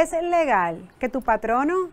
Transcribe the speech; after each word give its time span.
es 0.00 0.12
legal 0.22 0.90
que 0.98 1.08
tu 1.08 1.22
patrono, 1.22 1.90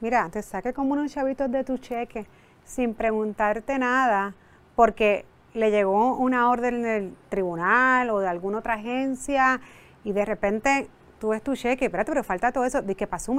mira, 0.00 0.28
te 0.30 0.42
saque 0.42 0.72
como 0.72 0.92
unos 0.92 1.12
chavitos 1.12 1.50
de 1.50 1.64
tu 1.64 1.78
cheque 1.78 2.26
sin 2.64 2.94
preguntarte 2.94 3.78
nada, 3.78 4.34
porque 4.76 5.24
le 5.54 5.70
llegó 5.70 6.16
una 6.16 6.48
orden 6.50 6.82
del 6.82 7.14
tribunal 7.28 8.10
o 8.10 8.20
de 8.20 8.28
alguna 8.28 8.58
otra 8.58 8.74
agencia 8.74 9.60
y 10.04 10.12
de 10.12 10.24
repente 10.24 10.88
tú 11.18 11.28
ves 11.30 11.42
tu 11.42 11.54
cheque, 11.56 11.86
espérate, 11.86 12.12
pero 12.12 12.24
falta 12.24 12.52
todo 12.52 12.64
eso, 12.64 12.80
¿de 12.82 12.94
qué 12.94 13.06
pasó? 13.06 13.34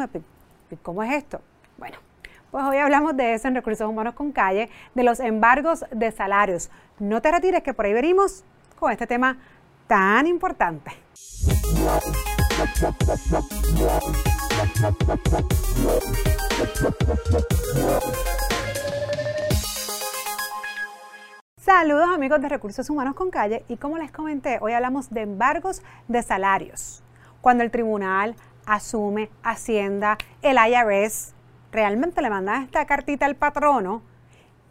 ¿Cómo 0.84 1.04
es 1.04 1.14
esto? 1.14 1.42
Bueno, 1.78 1.98
pues 2.52 2.64
hoy 2.66 2.78
hablamos 2.78 3.16
de 3.16 3.34
eso 3.34 3.48
en 3.48 3.56
Recursos 3.56 3.90
Humanos 3.90 4.14
con 4.14 4.32
Calle, 4.32 4.70
de 4.94 5.04
los 5.04 5.20
embargos 5.20 5.86
de 5.92 6.12
salarios. 6.12 6.70
No 7.00 7.22
te 7.22 7.32
retires 7.32 7.64
que 7.64 7.74
por 7.74 7.86
ahí 7.86 7.94
venimos 7.94 8.44
con 8.78 8.92
este 8.92 9.08
tema 9.08 9.38
tan 9.92 10.26
importante. 10.26 10.90
Saludos 21.58 22.08
amigos 22.10 22.42
de 22.42 22.48
Recursos 22.48 22.90
Humanos 22.90 23.16
con 23.16 23.32
Calle 23.32 23.66
y 23.68 23.76
como 23.76 23.98
les 23.98 24.14
comenté, 24.14 24.60
hoy 24.62 24.72
hablamos 24.72 25.10
de 25.10 25.24
embargos 25.24 25.84
de 26.08 26.24
salarios. 26.24 27.04
Cuando 27.42 27.62
el 27.66 27.70
tribunal 27.70 28.38
asume 28.66 29.30
Hacienda, 29.44 30.18
el 30.42 30.56
IRS, 30.56 31.34
realmente 31.74 32.22
le 32.22 32.30
mandan 32.30 32.64
esta 32.64 32.86
cartita 32.86 33.26
al 33.26 33.36
patrono, 33.36 34.04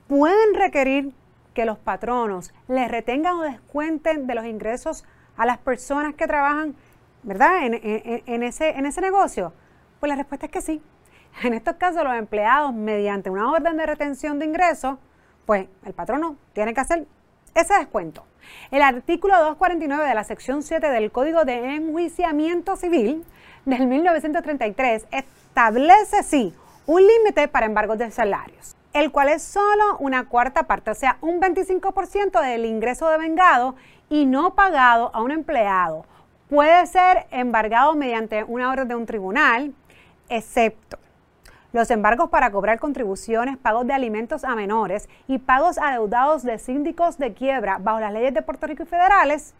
pueden 0.08 0.54
requerir 0.54 1.12
que 1.60 1.66
los 1.66 1.76
patronos 1.76 2.54
les 2.68 2.90
retengan 2.90 3.34
o 3.34 3.42
descuenten 3.42 4.26
de 4.26 4.34
los 4.34 4.46
ingresos 4.46 5.04
a 5.36 5.44
las 5.44 5.58
personas 5.58 6.14
que 6.14 6.26
trabajan, 6.26 6.74
¿verdad? 7.22 7.66
En, 7.66 8.42
ese, 8.42 8.70
en 8.70 8.86
ese 8.86 9.02
negocio. 9.02 9.52
Pues 9.98 10.08
la 10.08 10.16
respuesta 10.16 10.46
es 10.46 10.52
que 10.52 10.62
sí. 10.62 10.82
En 11.42 11.52
estos 11.52 11.76
casos, 11.76 12.02
los 12.02 12.14
empleados, 12.14 12.72
mediante 12.72 13.28
una 13.28 13.52
orden 13.52 13.76
de 13.76 13.84
retención 13.84 14.38
de 14.38 14.46
ingresos, 14.46 14.96
pues 15.44 15.68
el 15.84 15.92
patrono 15.92 16.36
tiene 16.54 16.72
que 16.72 16.80
hacer 16.80 17.06
ese 17.54 17.74
descuento. 17.74 18.24
El 18.70 18.80
artículo 18.80 19.34
249 19.36 20.08
de 20.08 20.14
la 20.14 20.24
sección 20.24 20.62
7 20.62 20.88
del 20.88 21.12
Código 21.12 21.44
de 21.44 21.74
Enjuiciamiento 21.74 22.76
Civil 22.76 23.22
del 23.66 23.86
1933 23.86 25.08
establece, 25.10 26.22
sí, 26.22 26.54
un 26.86 27.06
límite 27.06 27.48
para 27.48 27.66
embargos 27.66 27.98
de 27.98 28.10
salarios, 28.10 28.76
el 28.92 29.12
cual 29.12 29.28
es 29.28 29.42
solo 29.42 29.96
una 29.98 30.28
cuarta 30.28 30.64
parte, 30.64 30.90
o 30.90 30.94
sea, 30.94 31.18
un 31.20 31.40
25% 31.40 32.40
del 32.40 32.64
ingreso 32.64 33.08
de 33.08 33.18
vengado 33.18 33.76
y 34.08 34.26
no 34.26 34.54
pagado 34.54 35.10
a 35.14 35.22
un 35.22 35.30
empleado. 35.30 36.04
Puede 36.48 36.86
ser 36.86 37.26
embargado 37.30 37.94
mediante 37.94 38.42
una 38.44 38.70
orden 38.70 38.88
de 38.88 38.94
un 38.96 39.06
tribunal, 39.06 39.72
excepto 40.28 40.98
los 41.72 41.90
embargos 41.90 42.30
para 42.30 42.50
cobrar 42.50 42.78
contribuciones, 42.80 43.56
pagos 43.56 43.86
de 43.86 43.92
alimentos 43.92 44.44
a 44.44 44.54
menores 44.54 45.08
y 45.28 45.38
pagos 45.38 45.78
adeudados 45.78 46.42
de 46.42 46.58
síndicos 46.58 47.18
de 47.18 47.32
quiebra 47.32 47.78
bajo 47.80 48.00
las 48.00 48.12
leyes 48.12 48.34
de 48.34 48.42
Puerto 48.42 48.66
Rico 48.66 48.82
y 48.82 48.86
federales 48.86 49.54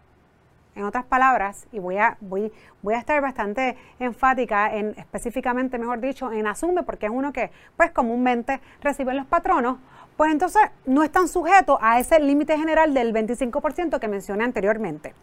en 0.75 0.85
otras 0.85 1.05
palabras, 1.05 1.67
y 1.73 1.79
voy 1.79 1.97
a, 1.97 2.17
voy, 2.21 2.53
a 2.95 2.99
estar 2.99 3.21
bastante 3.21 3.77
enfática 3.99 4.75
en 4.75 4.95
específicamente, 4.97 5.79
mejor 5.79 6.01
dicho, 6.01 6.33
en 6.33 6.47
asume, 6.47 6.83
porque 6.83 7.07
es 7.07 7.13
uno 7.13 7.33
que 7.33 7.51
pues 7.77 7.91
comúnmente 7.91 8.61
reciben 8.81 9.17
los 9.17 9.27
patronos, 9.27 9.79
pues 10.17 10.33
entonces 10.33 10.63
no 10.87 11.03
están 11.03 11.29
sujetos 11.29 11.79
a 11.81 11.99
ese 11.99 12.21
límite 12.21 12.57
general 12.57 12.95
del 12.95 13.13
25% 13.13 13.99
que 13.99 14.09
mencioné 14.09 14.45
anteriormente. 14.45 15.15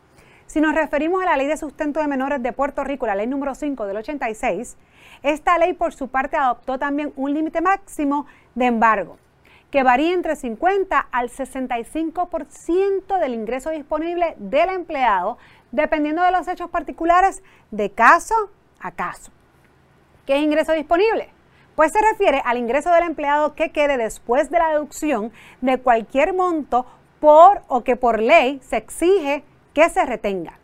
Si 0.48 0.62
nos 0.62 0.74
referimos 0.74 1.22
a 1.22 1.26
la 1.26 1.38
Ley 1.38 1.48
de 1.48 1.58
Sustento 1.58 2.00
de 2.00 2.08
Menores 2.08 2.42
de 2.42 2.54
Puerto 2.54 2.84
Rico, 2.84 3.06
la 3.06 3.16
ley 3.16 3.28
número 3.28 3.54
5 3.54 3.86
del 3.86 3.98
86, 3.98 4.78
esta 5.24 5.58
ley 5.58 5.74
por 5.74 5.94
su 5.94 6.08
parte 6.08 6.38
adoptó 6.38 6.80
también 6.80 7.12
un 7.16 7.34
límite 7.34 7.60
máximo 7.60 8.26
de 8.56 8.66
embargo 8.66 9.18
que 9.72 9.84
varía 9.84 10.14
entre 10.14 10.36
50 10.36 11.08
al 11.12 11.30
65% 11.30 13.20
del 13.20 13.34
ingreso 13.34 13.70
disponible 13.70 14.36
del 14.38 14.70
empleado, 14.70 15.38
dependiendo 15.72 16.24
de 16.24 16.32
los 16.32 16.48
hechos 16.48 16.70
particulares 16.70 17.44
de 17.72 17.92
caso 17.92 18.36
a 18.80 18.92
caso. 18.92 19.32
¿Qué 20.26 20.38
es 20.38 20.44
ingreso 20.44 20.72
disponible? 20.74 21.30
Pues 21.76 21.92
se 21.92 22.00
refiere 22.02 22.42
al 22.44 22.58
ingreso 22.58 22.92
del 22.92 23.04
empleado 23.04 23.56
que 23.56 23.72
quede 23.72 23.98
después 23.98 24.50
de 24.50 24.60
la 24.60 24.70
deducción 24.70 25.32
de 25.62 25.78
cualquier 25.78 26.34
monto 26.34 26.86
por 27.20 27.62
o 27.68 27.84
que 27.84 27.96
por 27.96 28.20
ley 28.20 28.60
se 28.64 28.78
exige 28.78 29.44
que 29.74 29.90
se 29.90 30.06
retenga. 30.06 30.60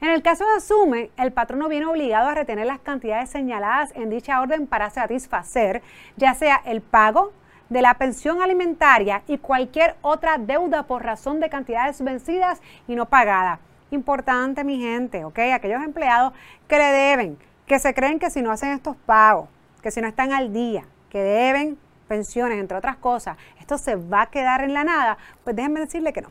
En 0.00 0.10
el 0.10 0.20
caso 0.20 0.44
de 0.44 0.56
Asume, 0.56 1.10
el 1.16 1.32
patrono 1.32 1.68
viene 1.68 1.86
obligado 1.86 2.28
a 2.28 2.34
retener 2.34 2.66
las 2.66 2.80
cantidades 2.80 3.30
señaladas 3.30 3.92
en 3.94 4.10
dicha 4.10 4.40
orden 4.40 4.66
para 4.66 4.90
satisfacer 4.90 5.80
ya 6.16 6.34
sea 6.34 6.60
el 6.64 6.80
pago 6.80 7.32
de 7.72 7.82
la 7.82 7.94
pensión 7.94 8.42
alimentaria 8.42 9.22
y 9.26 9.38
cualquier 9.38 9.96
otra 10.02 10.36
deuda 10.36 10.82
por 10.82 11.02
razón 11.02 11.40
de 11.40 11.48
cantidades 11.48 12.02
vencidas 12.02 12.60
y 12.86 12.94
no 12.94 13.06
pagadas. 13.06 13.58
Importante, 13.90 14.62
mi 14.62 14.78
gente, 14.78 15.24
¿ok? 15.24 15.38
Aquellos 15.54 15.82
empleados 15.82 16.34
que 16.68 16.76
le 16.76 16.84
deben, 16.84 17.38
que 17.66 17.78
se 17.78 17.94
creen 17.94 18.18
que 18.18 18.30
si 18.30 18.42
no 18.42 18.52
hacen 18.52 18.72
estos 18.72 18.96
pagos, 18.96 19.48
que 19.82 19.90
si 19.90 20.02
no 20.02 20.06
están 20.06 20.32
al 20.32 20.52
día, 20.52 20.84
que 21.08 21.22
deben 21.22 21.78
pensiones, 22.08 22.58
entre 22.58 22.76
otras 22.76 22.96
cosas, 22.96 23.38
esto 23.58 23.78
se 23.78 23.96
va 23.96 24.22
a 24.22 24.26
quedar 24.26 24.62
en 24.62 24.74
la 24.74 24.84
nada, 24.84 25.16
pues 25.42 25.56
déjenme 25.56 25.80
decirle 25.80 26.12
que 26.12 26.20
no. 26.20 26.28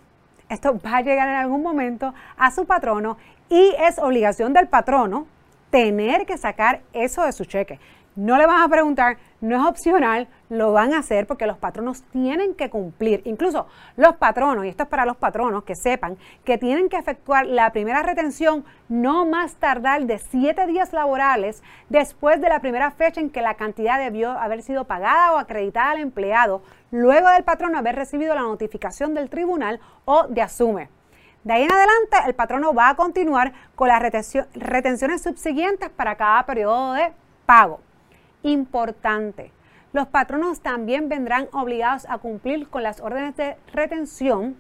Esto 0.48 0.80
va 0.86 0.98
a 0.98 1.02
llegar 1.02 1.28
en 1.28 1.36
algún 1.36 1.64
momento 1.64 2.14
a 2.38 2.52
su 2.52 2.66
patrono 2.66 3.18
y 3.50 3.74
es 3.80 3.98
obligación 3.98 4.54
del 4.54 4.68
patrono 4.68 5.26
tener 5.72 6.28
que 6.28 6.38
sacar 6.38 6.82
eso 6.94 7.24
de 7.24 7.32
su 7.32 7.46
cheque. 7.46 7.80
No 8.16 8.38
le 8.38 8.46
van 8.46 8.62
a 8.62 8.68
preguntar, 8.70 9.18
no 9.40 9.56
es 9.56 9.66
opcional, 9.66 10.28
lo 10.52 10.74
van 10.74 10.94
a 10.94 11.00
hacer 11.00 11.28
porque 11.28 11.48
los 11.48 11.58
patronos 11.58 12.04
tienen 12.12 12.56
que 12.56 12.70
cumplir. 12.70 13.22
Incluso 13.24 13.68
los 13.96 14.18
patronos, 14.18 14.66
y 14.66 14.68
esto 14.68 14.84
es 14.84 14.90
para 14.90 15.06
los 15.06 15.16
patronos 15.16 15.64
que 15.64 15.76
sepan, 15.76 16.18
que 16.44 16.58
tienen 16.58 16.90
que 16.90 16.98
efectuar 16.98 17.46
la 17.46 17.72
primera 17.72 18.04
retención 18.04 18.66
no 18.90 19.26
más 19.26 19.56
tardar 19.56 20.06
de 20.06 20.20
siete 20.20 20.68
días 20.68 20.92
laborales 20.92 21.64
después 21.88 22.42
de 22.42 22.50
la 22.50 22.60
primera 22.60 22.92
fecha 22.92 23.22
en 23.22 23.30
que 23.30 23.42
la 23.42 23.54
cantidad 23.54 23.98
debió 23.98 24.32
haber 24.32 24.62
sido 24.62 24.84
pagada 24.84 25.32
o 25.32 25.38
acreditada 25.38 25.92
al 25.92 26.00
empleado, 26.00 26.62
luego 26.92 27.30
del 27.30 27.46
patrono 27.46 27.78
haber 27.78 27.96
recibido 27.96 28.36
la 28.36 28.42
notificación 28.42 29.14
del 29.14 29.30
tribunal 29.30 29.80
o 30.04 30.28
de 30.28 30.42
asume. 30.42 30.90
De 31.46 31.54
ahí 31.54 31.64
en 31.64 31.72
adelante, 31.72 32.18
el 32.28 32.36
patrono 32.36 32.74
va 32.74 32.90
a 32.90 32.96
continuar 32.96 33.54
con 33.76 33.88
las 33.88 34.02
retenciones 34.02 35.22
subsiguientes 35.22 35.90
para 35.90 36.16
cada 36.16 36.46
periodo 36.46 36.94
de 36.94 37.14
pago 37.46 37.80
importante. 38.44 39.52
Los 39.94 40.08
patronos 40.08 40.62
también 40.62 41.10
vendrán 41.10 41.50
obligados 41.52 42.06
a 42.10 42.18
cumplir 42.18 42.70
con 42.70 42.82
las 42.82 43.02
órdenes 43.02 43.36
de 43.36 43.58
retención 43.74 44.56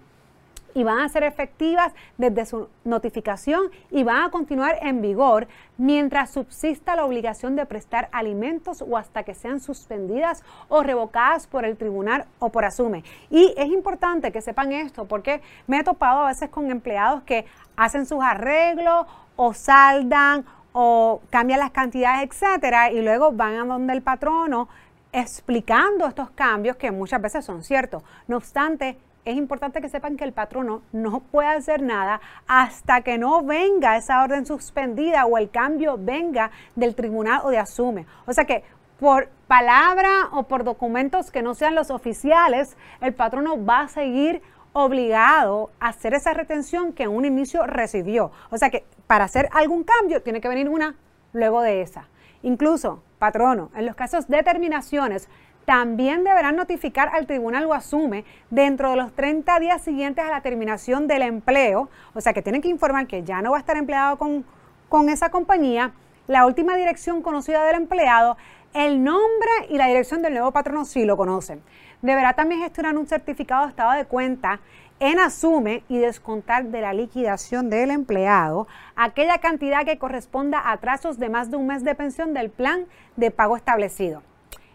y 0.74 0.84
van 0.84 1.00
a 1.00 1.09
ser 1.09 1.24
efectivas 1.24 1.94
desde 2.18 2.46
su 2.46 2.69
notificación 2.84 3.72
y 3.90 4.03
van 4.03 4.24
a 4.24 4.31
continuar 4.31 4.78
en 4.81 5.02
vigor 5.02 5.47
mientras 5.78 6.31
subsista 6.31 6.96
la 6.96 7.06
obligación 7.06 7.56
de 7.56 7.66
prestar 7.66 8.09
alimentos 8.12 8.81
o 8.81 8.97
hasta 8.97 9.24
que 9.24 9.34
sean 9.34 9.59
suspendidas 9.59 10.44
o 10.69 10.84
revocadas 10.84 11.48
por 11.48 11.66
el 11.66 11.78
tribunal 11.78 12.25
o 12.40 12.50
por 12.50 12.66
asume. 12.66 13.03
Y 13.30 13.53
es 13.58 13.68
importante 13.68 14.31
que 14.31 14.42
sepan 14.42 14.72
esto 14.72 15.06
porque 15.06 15.42
me 15.68 15.80
he 15.80 15.84
topado 15.84 16.22
a 16.22 16.28
veces 16.28 16.50
con 16.50 16.69
empleados 16.72 17.24
que 17.24 17.46
hacen 17.75 18.06
sus 18.06 18.22
arreglos 18.22 19.08
o 19.36 19.53
saldan 19.53 20.46
o 20.74 21.22
cambian 21.30 21.59
las 21.59 21.72
cantidades, 21.72 22.30
etcétera, 22.30 22.92
y 22.92 23.02
luego 23.02 23.34
van 23.34 23.56
a 23.56 23.66
donde 23.66 23.92
el 23.92 24.02
patrono 24.02 24.69
explicando 25.11 26.07
estos 26.07 26.31
cambios 26.31 26.77
que 26.77 26.91
muchas 26.91 27.22
veces 27.22 27.45
son 27.45 27.63
ciertos. 27.63 28.03
No 28.27 28.38
obstante, 28.38 28.97
es 29.25 29.35
importante 29.35 29.81
que 29.81 29.89
sepan 29.89 30.17
que 30.17 30.23
el 30.23 30.33
patrono 30.33 30.81
no 30.91 31.19
puede 31.19 31.49
hacer 31.49 31.81
nada 31.81 32.22
hasta 32.47 33.01
que 33.01 33.17
no 33.17 33.44
venga 33.44 33.97
esa 33.97 34.23
orden 34.23 34.45
suspendida 34.45 35.25
o 35.25 35.38
el 35.38 35.50
cambio 35.50 35.97
venga 36.00 36.51
del 36.75 36.95
tribunal 36.95 37.41
o 37.44 37.50
de 37.50 37.59
asume. 37.59 38.06
O 38.25 38.33
sea 38.33 38.45
que 38.45 38.63
por 39.00 39.30
palabra 39.47 40.30
o 40.31 40.44
por 40.44 40.63
documentos 40.63 41.31
que 41.31 41.41
no 41.41 41.56
sean 41.56 41.75
los 41.75 41.91
oficiales, 41.91 42.77
el 43.01 43.13
patrono 43.13 43.63
va 43.63 43.81
a 43.81 43.88
seguir 43.88 44.41
obligado 44.74 45.71
a 45.80 45.89
hacer 45.89 46.13
esa 46.13 46.33
retención 46.33 46.94
que 46.94 47.03
en 47.03 47.09
un 47.09 47.25
inicio 47.25 47.65
recibió. 47.65 48.31
O 48.50 48.57
sea 48.57 48.69
que 48.69 48.86
para 49.07 49.25
hacer 49.25 49.50
algún 49.51 49.83
cambio 49.83 50.21
tiene 50.21 50.39
que 50.39 50.47
venir 50.47 50.69
una 50.69 50.95
luego 51.33 51.62
de 51.62 51.81
esa. 51.81 52.07
Incluso, 52.43 53.03
patrono, 53.19 53.69
en 53.75 53.85
los 53.85 53.95
casos 53.95 54.27
de 54.27 54.43
terminaciones, 54.43 55.27
también 55.65 56.23
deberán 56.23 56.55
notificar 56.55 57.09
al 57.13 57.27
tribunal 57.27 57.65
o 57.65 57.73
asume 57.73 58.25
dentro 58.49 58.89
de 58.89 58.95
los 58.97 59.13
30 59.13 59.59
días 59.59 59.81
siguientes 59.81 60.25
a 60.25 60.29
la 60.29 60.41
terminación 60.41 61.07
del 61.07 61.21
empleo, 61.21 61.89
o 62.13 62.21
sea 62.21 62.33
que 62.33 62.41
tienen 62.41 62.61
que 62.61 62.67
informar 62.67 63.07
que 63.07 63.23
ya 63.23 63.41
no 63.41 63.51
va 63.51 63.57
a 63.57 63.59
estar 63.59 63.77
empleado 63.77 64.17
con, 64.17 64.43
con 64.89 65.09
esa 65.09 65.29
compañía, 65.29 65.93
la 66.27 66.45
última 66.45 66.75
dirección 66.75 67.21
conocida 67.21 67.63
del 67.63 67.75
empleado, 67.75 68.38
el 68.73 69.03
nombre 69.03 69.49
y 69.69 69.77
la 69.77 69.88
dirección 69.88 70.21
del 70.21 70.33
nuevo 70.33 70.51
patrono 70.51 70.85
si 70.85 71.05
lo 71.05 71.17
conocen. 71.17 71.61
Deberá 72.01 72.33
también 72.33 72.61
gestionar 72.61 72.97
un 72.97 73.05
certificado 73.05 73.63
de 73.63 73.69
estado 73.69 73.91
de 73.91 74.05
cuenta 74.05 74.59
en 75.01 75.19
asume 75.19 75.83
y 75.89 75.98
descontar 75.98 76.65
de 76.65 76.80
la 76.80 76.94
liquidación 76.94 77.71
del 77.71 77.89
empleado 77.89 78.68
aquella 78.95 79.39
cantidad 79.39 79.83
que 79.83 79.98
corresponda 79.98 80.59
a 80.59 80.74
atrasos 80.74 81.18
de 81.18 81.27
más 81.27 81.50
de 81.50 81.57
un 81.57 81.65
mes 81.65 81.83
de 81.83 81.95
pensión 81.95 82.36
del 82.36 82.51
plan 82.51 82.86
de 83.18 83.31
pago 83.31 83.57
establecido. 83.57 84.21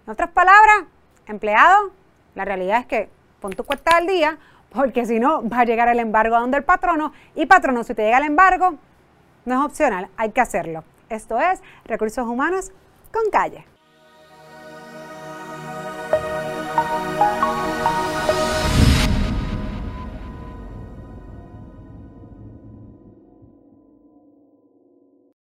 En 0.05 0.13
otras 0.13 0.31
palabras, 0.31 0.83
empleado, 1.29 1.93
la 2.35 2.45
realidad 2.45 2.81
es 2.81 2.87
que 2.87 3.09
pon 3.41 3.53
tu 3.53 3.63
cuesta 3.63 3.97
al 3.97 4.09
día, 4.09 4.37
porque 4.71 5.07
si 5.07 5.21
no 5.21 5.49
va 5.49 5.61
a 5.61 5.65
llegar 5.65 5.87
el 5.89 6.01
embargo 6.01 6.35
a 6.35 6.41
donde 6.41 6.59
el 6.59 6.65
patrono 6.65 7.13
y 7.37 7.47
patrono, 7.47 7.85
si 7.85 7.95
te 7.95 8.03
llega 8.03 8.19
el 8.19 8.25
embargo, 8.25 8.75
no 9.45 9.55
es 9.55 9.65
opcional, 9.65 10.09
hay 10.17 10.33
que 10.33 10.41
hacerlo. 10.41 10.83
Esto 11.09 11.39
es 11.39 11.63
Recursos 11.85 12.27
Humanos 12.27 12.73
con 13.13 13.31
Calle. 13.31 13.65